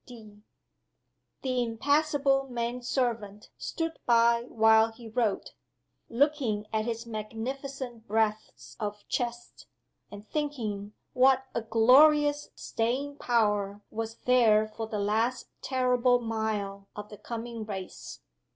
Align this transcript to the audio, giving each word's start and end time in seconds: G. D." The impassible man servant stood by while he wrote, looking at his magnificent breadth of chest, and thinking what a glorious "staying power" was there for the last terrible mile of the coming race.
G. 0.07 0.13
D." 0.23 0.41
The 1.43 1.61
impassible 1.63 2.47
man 2.47 2.81
servant 2.81 3.51
stood 3.59 3.99
by 4.07 4.45
while 4.47 4.91
he 4.91 5.07
wrote, 5.07 5.51
looking 6.09 6.65
at 6.73 6.85
his 6.85 7.05
magnificent 7.05 8.07
breadth 8.07 8.75
of 8.79 9.07
chest, 9.07 9.67
and 10.09 10.27
thinking 10.27 10.93
what 11.13 11.43
a 11.53 11.61
glorious 11.61 12.49
"staying 12.55 13.17
power" 13.17 13.83
was 13.91 14.15
there 14.25 14.67
for 14.75 14.87
the 14.87 14.97
last 14.97 15.49
terrible 15.61 16.17
mile 16.19 16.87
of 16.95 17.09
the 17.09 17.17
coming 17.19 17.63
race. 17.63 18.21